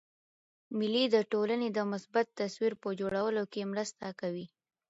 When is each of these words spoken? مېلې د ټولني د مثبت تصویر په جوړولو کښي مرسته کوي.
مېلې 0.77 1.03
د 1.15 1.17
ټولني 1.31 1.69
د 1.73 1.79
مثبت 1.91 2.25
تصویر 2.39 2.73
په 2.81 2.89
جوړولو 2.99 3.41
کښي 3.51 3.63
مرسته 3.71 4.05
کوي. 4.21 4.45